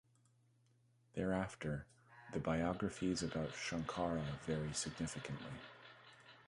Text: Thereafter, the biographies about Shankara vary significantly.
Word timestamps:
Thereafter, 1.13 1.85
the 2.33 2.39
biographies 2.39 3.21
about 3.21 3.49
Shankara 3.49 4.23
vary 4.47 4.73
significantly. 4.73 5.51